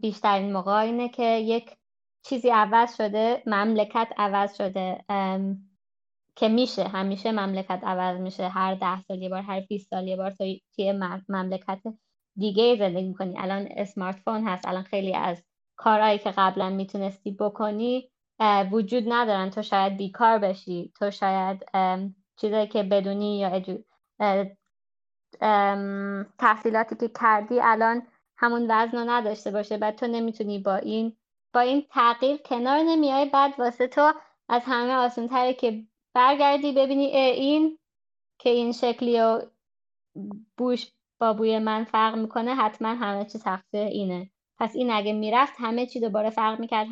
[0.00, 1.76] بیشترین موقع اینه که یک
[2.22, 5.04] چیزی عوض شده مملکت عوض شده
[6.36, 8.48] که میشه همیشه مملکت عوض میشه.
[8.48, 10.30] هر ده سال یه بار هر 20 سال یه بار
[10.76, 10.92] توی
[11.28, 11.82] مملکت
[12.36, 13.38] دیگه زندگی می‌کنی.
[13.38, 14.68] الان اسمارت فون هست.
[14.68, 15.44] الان خیلی از
[15.76, 18.10] کارهایی که قبلا می‌تونستی بکنی
[18.72, 19.50] وجود ندارن.
[19.50, 20.92] تو شاید بیکار بشی.
[20.98, 21.64] تو شاید
[22.36, 23.62] چیزایی که بدونی یا
[26.38, 28.02] تحصیلاتی که کردی الان
[28.36, 29.78] همون وزن رو نداشته باشه.
[29.78, 31.16] بعد تو نمی‌تونی با این
[31.54, 34.12] با این تغییر کنار نمیای بعد واسه تو
[34.48, 37.78] از همه آسان تره که برگردی ببینی این
[38.40, 39.42] که این شکلی و
[40.56, 40.86] بوش
[41.20, 44.30] با بوی من فرق می‌کنه حتما همه چی تقصیر اینه.
[44.58, 46.86] پس این اگه می‌رفت همه چی دوباره فرق می‌کرد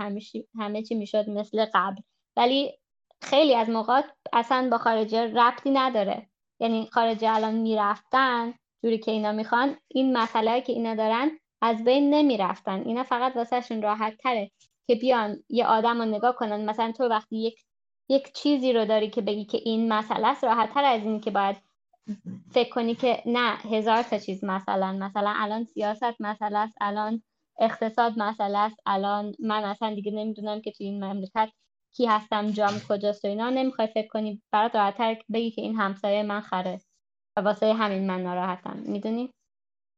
[0.58, 2.02] همه, چی می‌شد مثل قبل.
[2.36, 2.78] ولی
[3.22, 6.30] خیلی از موقعات اصلا با خارجی ربطی نداره.
[6.60, 12.14] یعنی خارجی الان می‌رفتن جوری که اینا می‌خوان این مسئله که اینا دارن از بین
[12.14, 12.82] نمی‌رفتن.
[12.82, 14.50] اینا فقط واسهشون راحت تره
[14.86, 16.70] که بیان یه آدم رو نگاه کنن.
[16.70, 17.64] مثلا تو وقتی یک
[18.08, 21.30] یک چیزی رو داری که بگی که این مسئله است راحت تر از این که
[21.30, 21.56] باید
[22.50, 24.92] فکر کنی که نه هزار تا چیز مثلا.
[24.92, 27.22] مثلا الان سیاست مسئله است الان
[27.60, 31.48] اقتصاد مسئله است الان من اصلا دیگه نمی‌دونم که تو این مملکت
[31.96, 33.50] کی هستم جام کجاست و اینا.
[33.50, 36.80] نمی‌خوای فکر کنی برات راحتتر بگی که این همسایه من خره
[37.36, 38.76] و واسه همین من ناراحتم.
[38.86, 39.30] می‌دونی؟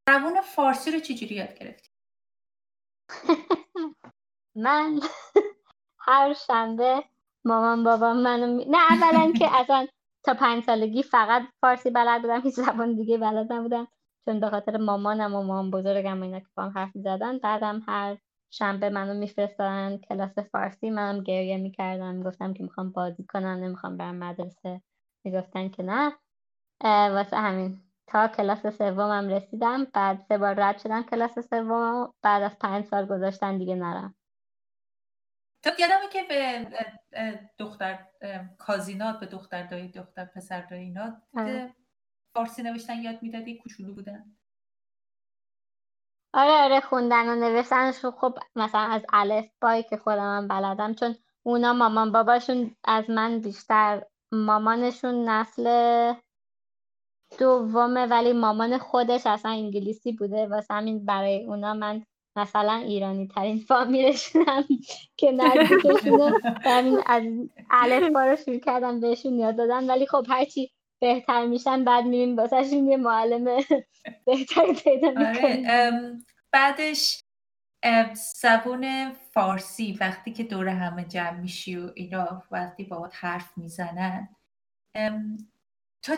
[0.09, 1.89] زبون فارسی رو چجوری یاد گرفتی؟
[4.65, 5.01] من
[6.01, 7.05] هر شنبه
[7.45, 9.87] مامان بابا منو نه اولا که اصلا
[10.25, 13.89] تا پنج سالگی فقط فارسی بلد بودم هیچ زبان دیگه بلد نبودم.
[14.25, 18.19] چون به خاطر مامانم و مامان بزرگم اینا که با هم حرف زدن بعدم هر
[18.53, 22.15] شنبه منو میفرستادن کلاس فارسی منم گریه می‌کردم.
[22.15, 24.83] می‌گفتم که می‌خوام بازی کنم نمی‌خوام برم مدرسه.
[25.25, 26.13] می‌گفتن که نه.
[26.85, 27.90] واسه همین.
[28.11, 33.07] تا کلاس سومم رسیدم بعد سه بار رد شدم کلاس سوم بعد از پنج سال
[33.07, 34.15] گذاشتن دیگه نرم.
[35.63, 36.67] تو یادمه که به
[37.59, 38.07] دختر
[38.59, 41.23] کازینات به دختر دایی دختر پسر دایی اینا
[42.35, 44.37] فارسی نوشتن یاد می‌دادی کوچولو بودن؟
[46.35, 51.73] آره آره خوندن و نوشتنش خب مثلا از الف بایی که خودم بلدم چون اونا
[51.73, 55.65] مامان باباشون از من بیشتر مامانشون نسل
[57.39, 60.47] دومه ولی مامان خودش اصلا انگلیسی بوده.
[60.47, 62.03] واسه همین برای اونا من
[62.37, 64.65] مثلا ایرانی ترین فامیلشونم
[65.17, 66.33] که نزدیکشونه.
[66.65, 67.23] همین از
[67.71, 69.91] الف رو شروع کردم بهشون یاد دادن.
[69.91, 73.45] ولی خب هرچی بهتر میشن بعد میبین واسهشون یه معلم
[74.27, 76.25] بهتر پیدا آره، می‌کنیم.
[76.53, 77.23] بعدش
[78.37, 79.99] زبون فارسی.
[80.01, 84.29] وقتی که دور همه جمع میشی و اینا وقتی باهات حرف می‌زنن
[86.03, 86.17] تا,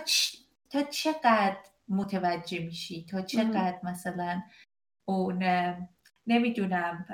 [0.72, 1.56] تا چقدر
[1.88, 4.42] متوجه میشی؟ تا چقدر مثلا
[5.08, 5.44] اون
[6.26, 7.06] نمی‌دونم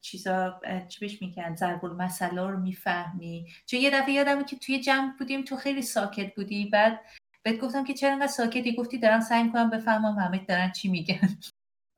[0.00, 3.46] چیزا چی بهش میگن؟ ضرب المثلا رو می‌فهمی.
[3.66, 6.66] چون یه دفعه یادم که توی جمع بودیم تو خیلی ساکت بودی.
[6.66, 7.00] بعد
[7.42, 11.38] بهت گفتم که چرا انقدر ساکتی؟ گفتی دارم سعی می‌کنم بفهمم همه دارن چی میگن.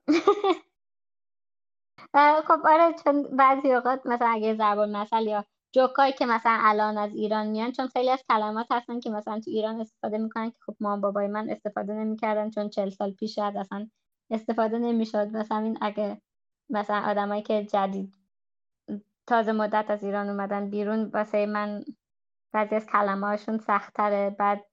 [2.47, 7.15] خب آره چون بعضی اوقات مثلا اگه ضرب المثل یا جوکایی که مثلا الان از
[7.15, 10.77] ایران میان چون خیلی از کلمات هستن که مثلا تو ایران استفاده می‌کنن که خب
[10.81, 13.91] مام بابای من استفاده نمی‌کردن چون چل سال پیش شاید اصلا
[14.31, 15.29] استفاده نمی‌شد.
[15.29, 16.21] مثلا این اگه
[16.71, 18.15] مثلا آدمایی که جدید
[19.27, 21.85] تازه مدت از ایران اومدن بیرون واسه من
[22.55, 24.65] بعضی از کلمه هاشون سختره بعد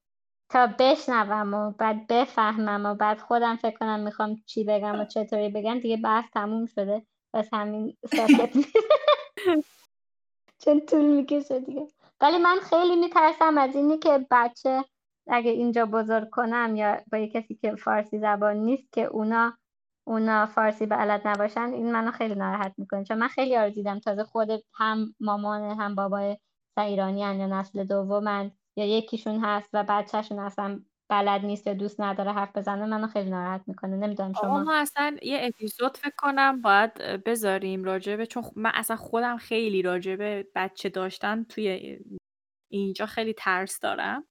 [0.50, 5.48] تا بشنوم و بعد بفهمم و بعد خودم فکر کنم می‌خوام چی بگم و چطوری
[5.48, 7.06] بگم دیگه بحث تموم شده.
[7.34, 8.50] بس همین ساکت
[10.60, 11.86] چون طول می‌کشه دیگه
[12.20, 14.84] ولی من خیلی میترسم از اینی که بچه
[15.28, 19.52] اگه اینجا بزرگ کنم یا با یه کسی که فارسی زبان نیست که اونا
[20.06, 23.04] اونا فارسی بلد نباشن این منو خیلی ناراحت می‌کنه.
[23.04, 23.98] چون من خیلی آرزو دیدم.
[23.98, 26.36] تازه خود هم مامان هم بابای
[26.78, 32.32] ایرانی یا نسل دومن یا یکیشون هست و بچهشون اصلا بلد نیست یا دوست نداره
[32.32, 33.96] حرف بزنه منو خیلی ناراحت می‌کنه.
[33.96, 36.94] نمی‌دونم شما ما اصلا یه اپیزود فکر کنم باید
[37.26, 41.98] بذاریم راجبه چون من اصلا خودم خیلی راجبه بچه داشتن توی
[42.72, 44.26] اینجا خیلی ترس دارم.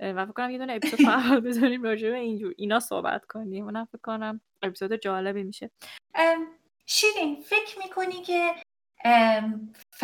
[0.00, 3.64] و فکر کنم یه دونه اپیزود فقط بذاریم راجع به اینجور اینا صحبت کنیم.
[3.64, 5.70] اونم فکر کنم اپیزود جالبی میشه.
[6.86, 8.54] شیرین فکر می‌کنی که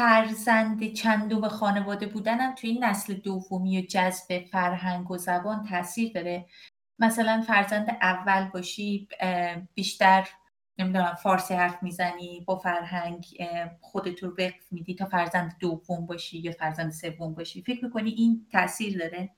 [0.00, 6.46] فرزند چندم خانواده بودنم توی این نسل دومی و جذب فرهنگ و زبان تاثیر داره.
[6.98, 9.08] مثلا فرزند اول باشی
[9.74, 10.28] بیشتر
[10.78, 13.26] نمی‌دونم فارسی حرف می‌زنی با فرهنگ
[13.80, 17.62] خودت رو وقف میدی تا فرزند دوم باشی یا فرزند سوم باشی.
[17.62, 19.30] فکر می‌کنی این تاثیر داره؟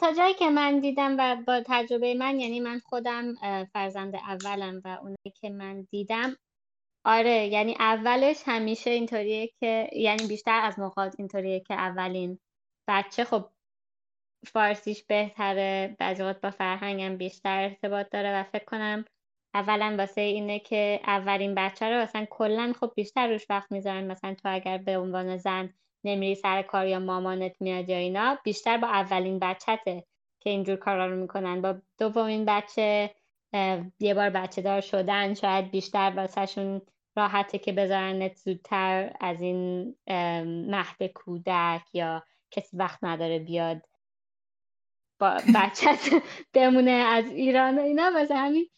[0.00, 3.34] تا جایی که من دیدم و با تجربه من یعنی من خودم
[3.72, 6.36] فرزند اولم و اونایی که من دیدم
[7.06, 12.38] آره یعنی اولش همیشه اینطوریه که یعنی بیشتر از موقعات اینطوریه که اولین
[12.88, 13.50] بچه خب
[14.46, 19.04] فارسیش بهتره بعضی با فرهنگم بیشتر ارتباط داره و فکر کنم
[19.54, 24.04] اولا واسه اینه که اولین بچه رو مثلا کلا خب بیشتر روش وقت می‌ذارن.
[24.04, 28.78] مثلا تو اگر به عنوان زن نمیری سر کار یا مامانت میاد یا اینا بیشتر
[28.78, 30.04] با اولین بچته
[30.40, 31.62] که اینجور کارا رو می‌کنن.
[31.62, 33.14] با دومین بچه
[34.00, 36.82] یه بار بچه دار شدن شاید بیشتر واسهشون
[37.16, 39.94] راحته که بذارنت زودتر از این
[40.70, 43.82] مهد کودک یا کسی وقت نداره بیاد
[45.18, 48.10] با بچت بمونه از ایران و اینا.
[48.14, 48.68] واسه همین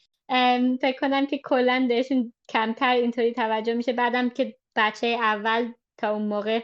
[0.77, 3.93] فکر کنم که کلا بهشون کمتر اینطوری توجه میشه.
[3.93, 6.61] بعدم که بچه اول تا اون موقع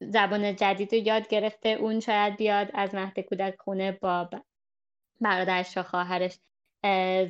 [0.00, 4.30] زبان جدید رو یاد گرفته اون شاید بیاد از مهد کودک خونه با
[5.20, 6.38] برادرش و خواهرش.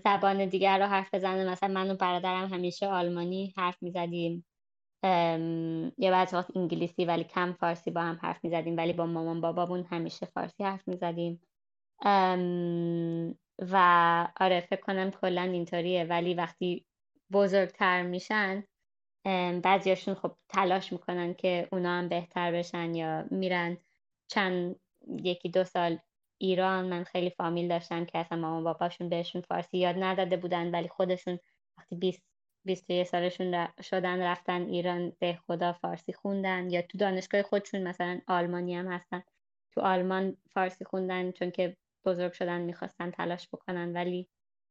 [0.05, 1.51] زبان دیگر رو حرف بزنه.
[1.51, 4.47] مثلا من و برادرم همیشه آلمانی حرف می‌زدیم.
[5.99, 8.77] یا بعض وقت انگلیسی ولی کم فارسی با هم حرف می‌زدیم.
[8.77, 11.41] ولی با مامان بابامون همیشه فارسی حرف می‌زدیم.
[13.59, 13.77] و
[14.41, 16.05] آره فکر کنم کلا اینطوریه.
[16.05, 16.87] ولی وقتی
[17.33, 18.65] بزرگتر میشن
[19.63, 23.77] بعضیاشون خب تلاش می‌کنن که اونا هم بهتر بشن یا میرن
[24.29, 24.77] چند
[25.23, 25.99] یکی دو سال
[26.41, 30.89] ایران من خیلی فامیل داشتم که اصلا مامان باباشون بهشون فارسی یاد نداده بودن ولی
[30.89, 31.39] خودشون
[31.79, 32.23] وقتی 20
[32.65, 36.71] 21 سالشون شدن رفتن ایران به خدا فارسی خوندن.
[36.71, 39.23] یا تو دانشگاه خودشون مثلا آلمانی هم هستن.
[39.75, 43.93] تو آلمان فارسی خوندن چون که بزرگ شدن می‌خواستن تلاش بکنن.
[43.93, 44.29] ولی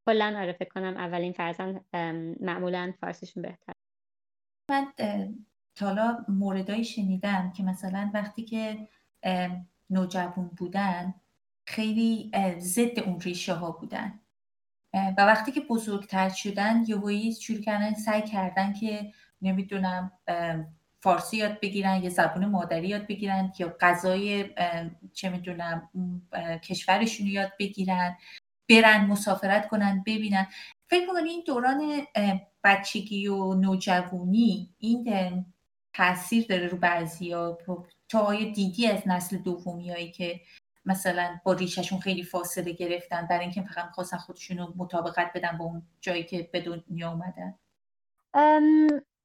[0.08, 1.86] کلا آره فکر کنم اولین فرزند
[2.42, 3.74] معمولا فارسیشون بهتر
[4.72, 4.94] من
[5.82, 8.88] حالا موردایی شنیدم که مثلا وقتی که
[9.90, 11.14] نوجوان بودن
[11.70, 14.20] خیلی ضد اون ریشه ها بودن
[14.94, 20.12] و وقتی که بزرگتر شدن یهویی شروع کردن سعی کردن که نمی‌دونم
[21.00, 24.50] فارسی یاد بگیرن یا زبون مادری یاد بگیرن یا غذای
[25.14, 25.90] چه می‌دونم
[26.64, 28.18] کشورشون یاد بگیرن
[28.70, 30.48] برن مسافرت کنن ببینن.
[30.90, 32.02] فکر می‌کنی این دوران
[32.64, 35.46] بچگی و نوجوانی این
[35.94, 37.58] تاثیر داره رو بعضی ها
[38.10, 40.42] تا دیدی از نسل دومی هایی که
[40.90, 45.66] مثلا با ریششون خیلی فاصله گرفتن برای اینکه فقط خواستن خودشون رو مطابقت بدن با
[45.66, 47.60] اون جایی که به دنیا اومدن.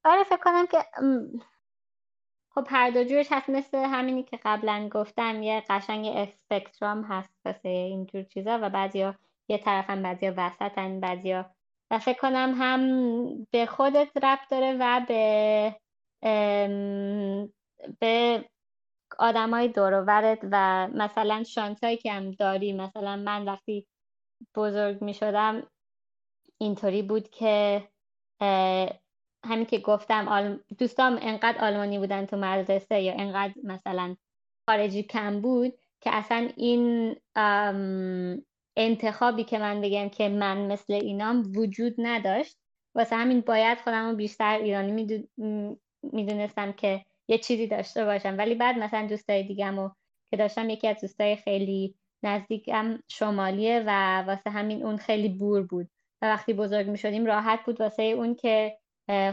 [0.05, 0.85] آره فکر کنم که
[2.55, 7.69] خب هر دو جورش هست مثل همینی که قبلا گفتم یه قشنگ اسپکترام هست واسه
[7.69, 9.15] اینجور چیزا و بعضیا
[9.49, 11.51] یه طرف هم بعضیا وسطن بعضیا
[11.91, 15.77] و فکر کنم هم به خودت ربط داره و به
[18.01, 18.45] به
[19.19, 20.05] آدمای دور
[20.51, 23.87] و مثلا شانسایی که هم داری مثلا من وقتی
[24.55, 25.67] بزرگ می شدم
[26.59, 27.89] اینطوری بود که
[29.45, 30.61] همین که گفتم.
[30.79, 34.17] دوستام انقدر آلمانی بودن تو مدرسه یا انقدر مثلا
[34.69, 37.17] خارجی کم بود که اصلا این
[38.77, 42.59] انتخابی که من بگم که من مثل اینام وجود نداشت
[42.95, 45.27] واسه همین باید خودم رو بیشتر ایرانی
[46.03, 48.39] می‌دونستم که یه چیزی داشته باشم.
[48.39, 49.93] ولی بعد مثلا دوستای دیگم
[50.31, 55.89] که داشتم یکی از دوستای خیلی نزدیکم شمالیه و واسه همین اون خیلی بور بود.
[56.23, 58.79] و وقتی بزرگ می شدیم راحت بود واسه اون که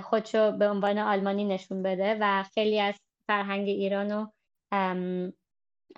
[0.03, 2.95] خودشو به عنوان آلمانی نشون بده و خیلی از
[3.27, 4.27] فرهنگ ایرانو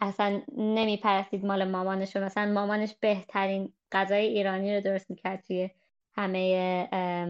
[0.01, 5.69] اصلا نمیپرستید مال مامانش مثلا مامانش بهترین غذای ایرانی رو درست می‌کرد توی
[6.15, 7.29] همه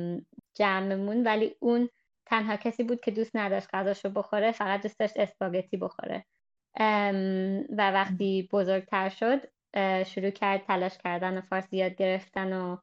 [0.56, 1.24] جمعمون.
[1.24, 1.90] ولی اون
[2.34, 6.26] تنها کسی بود که دوست نداشت غذاشو بخوره فقط دوست داشت اسپاگتی بخوره.
[7.70, 9.42] و وقتی بزرگتر شد
[10.04, 12.78] شروع کرد تلاش کردن و فارسی یاد گرفتن و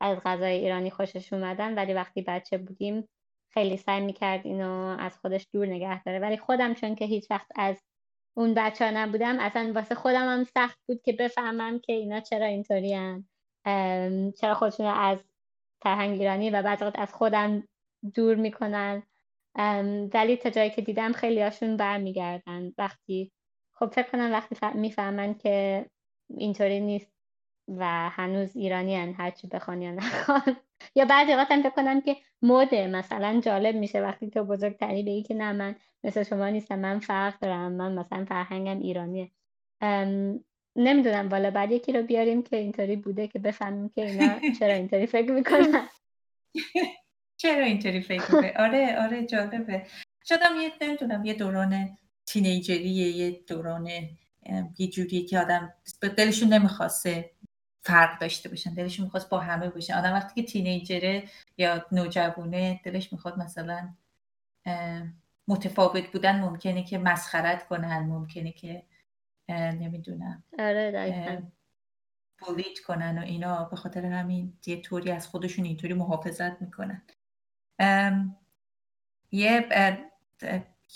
[0.00, 1.74] از غذای ایرانی خوشش اومدن.
[1.74, 3.08] ولی وقتی بچه بودیم
[3.54, 6.18] خیلی سعی می‌کرد اینو از خودش دور نگه داره.
[6.18, 7.82] ولی خودم چون که هیچ وقت از
[8.36, 12.46] اون بچه ها نبودم اصلا واسه خودم هم سخت بود که بفهمم که اینا چرا
[12.46, 13.24] اینطوری
[14.40, 15.24] چرا خودشون از
[15.82, 17.68] فرهنگ ایرانی و بعد از خودم
[18.14, 19.02] دور می‌کنن.
[20.14, 22.72] ولی تا جایی که دیدم خیلی هاشون برمیگردن.
[22.78, 23.32] وقتی
[23.72, 25.86] خب فکر کنم وقتی می‌فهمن که
[26.36, 27.12] اینطوری نیست
[27.68, 30.56] و هنوز ایرانی هن هرچی بخوان یا نخوان.
[30.96, 32.86] یا بعضی وقت هم فکر کنم که مده.
[32.86, 36.78] مثلا جالب میشه وقتی تو بزرگتری بگی که نه من مثل شما نیستم.
[36.78, 37.72] من فرق دارم.
[37.72, 39.30] من مثلا فرهنگم ایرانیه.
[40.76, 41.28] نمی‌دونم.
[41.28, 45.32] والا بعد یکی رو بیاریم که اینطوری بوده که بفهمیم که اینا چرا اینطوری فکر
[45.32, 45.88] می‌کنن.
[47.42, 49.86] چرا اینطوری فکر می‌کنه آره آره جالبه.
[50.24, 53.86] شدم یه نمی‌دونم یه دوران تینیجریه یه دوران
[54.78, 55.74] یه جوری که آدم
[56.16, 57.30] دلشون نمی‌خواسته
[57.80, 59.94] فرق داشته باشن دلشون می‌خواست با همه باشن.
[59.94, 61.24] آدم وقتی که تینیجره
[61.58, 63.94] یا نوجوانه دلش می‌خواد مثلا
[65.48, 68.82] متفاوت بودن ممکنه که مسخرت کنن ممکنه که
[69.48, 71.42] نمی‌دونم آره
[72.38, 73.64] بولید کنن و اینا.
[73.64, 77.02] به خاطر همین یه طوری از خودشون اینطوری محافظت می‌کنن.
[79.32, 79.68] یه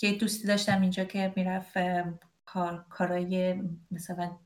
[0.03, 1.79] یه دوستی داشتم اینجا که می‌رفت
[2.45, 4.39] کار کارای مثلا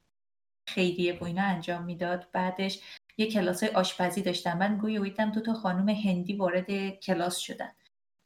[0.66, 2.26] خیریه و اینا انجام می‌داد.
[2.32, 2.80] بعدش
[3.16, 4.58] یه کلاس آشپزی داشتم.
[4.58, 7.70] من گویی ویدم دو تا خانم هندی وارد کلاس شدن.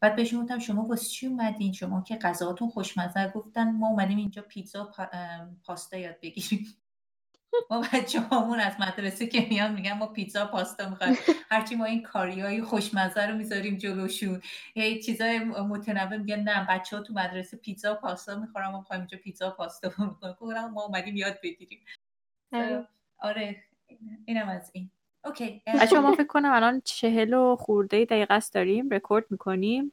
[0.01, 3.33] بعد بهشون گفتم شما واسه چی اومدین؟ شما که غذاتون خوشمزه.
[3.35, 4.93] گفتن ما اومدیم اینجا پیتزا
[5.65, 6.67] پاستا یاد بگیریم.
[7.71, 11.17] ما بچه همون از مدرسه که میان میگن ما پیتزا پاستا می‌خوایم.
[11.51, 14.43] هرچی ما این کاری های خوشمزه رو می‌ذاریم جلوشون.
[14.75, 19.19] یا چیزای متنوع میگن نه بچه ها تو مدرسه پیتزا پاستا می‌خورم ما می‌خوایم اینجا
[19.19, 19.91] پیتزا پاستا
[20.23, 21.85] می‌خورم ما اومدیم یاد بگیریم.
[22.53, 22.89] آره,
[23.19, 23.57] آره،
[24.25, 24.91] اینم از این.
[25.25, 28.91] اوکی بچه ما فکر کنم الان چهل و خورده دقیقه است داریم.
[28.91, 29.93] رکورد می‌کنیم.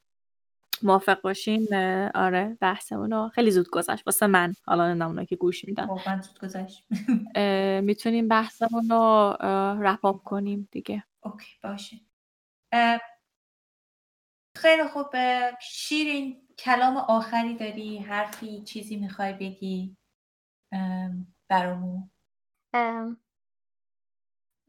[0.84, 1.74] موافق باشین؟
[2.16, 4.08] آره بحثمون خیلی زود گذشت.
[4.08, 4.54] واسه من.
[4.66, 5.86] حالا نمونه که گوش میدن.
[5.86, 6.86] واقعا زود گذشت.
[7.84, 9.38] می‌تونیم بحثمون رو
[9.82, 11.04] رپ کنیم دیگه.
[11.24, 11.98] اوکی باشه.
[14.58, 15.08] خیلی خوب.
[15.62, 19.98] شیرین کلام آخری داری؟ حرفی چیزی می‌خوای بگی؟
[21.50, 22.12] برامون.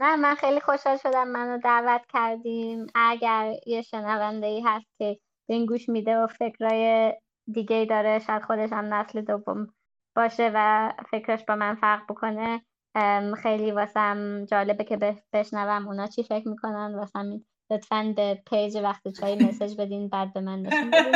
[0.00, 5.20] نه من خیلی خوشحال شدم منو دعوت کردیم اگر یه شنونده ای هست که
[5.52, 7.12] این گوش میده و فکرای
[7.52, 8.18] دیگه ای داره.
[8.18, 9.74] شاید خودش هم نسل دوم
[10.16, 12.62] باشه و فکرش با من فرق بکنه.
[13.42, 16.94] خیلی واسم جالبه که بشنوم اونا چی فکر می‌کنن.
[16.94, 21.12] واسم لطفا به پیج وقت چای مسج بدین بعد به من نشون بدین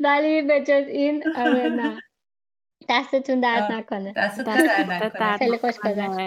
[0.00, 2.00] ولی به جز این آره نه.
[2.88, 4.12] دستتون درد نکنه.
[4.16, 5.36] دستتون درد نکنه.
[5.36, 5.74] خیلی خوش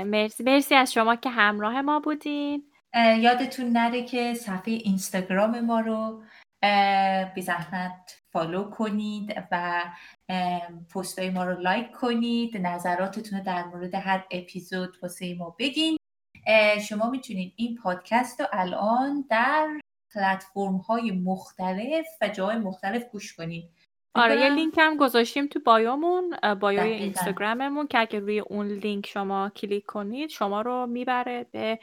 [0.05, 2.72] مرسی مرسی از شما که همراه ما بودین.
[2.95, 6.23] یادتون نره که صفحه اینستاگرام ما رو
[7.35, 9.83] بی زحمت follow کنید و
[10.95, 12.57] پستای ما رو like کنید.
[12.57, 15.97] نظراتتون رو در مورد هر اپیزود واسه ما بگین.
[16.87, 19.67] شما می‌تونید این پادکست رو الان در
[20.15, 23.69] پلتفرم های مختلف و جای مختلف گوش کنید.
[24.15, 28.67] آره یه لینک هم گذاشتیم تو bio مون bio ی اینستاگراممون که اگه روی اون
[28.67, 31.79] لینک شما کلیک کنید شما رو می‌بره به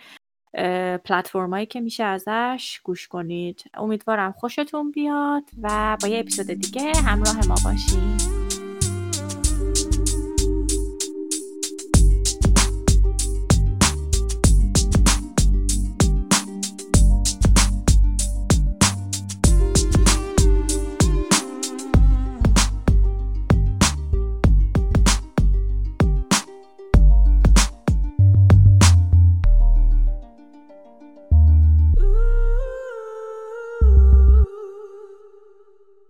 [1.04, 3.64] پلتفرمایی که میشه ازش گوش کنید.
[3.74, 8.39] امیدوارم خوشتون بیاد و با یه اپیزود دیگه همراه ما باشید